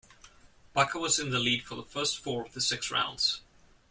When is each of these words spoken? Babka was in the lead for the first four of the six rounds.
Babka 0.75 0.99
was 0.99 1.19
in 1.19 1.29
the 1.29 1.37
lead 1.37 1.61
for 1.61 1.75
the 1.75 1.83
first 1.85 2.17
four 2.17 2.43
of 2.43 2.53
the 2.53 2.59
six 2.61 2.89
rounds. 2.89 3.41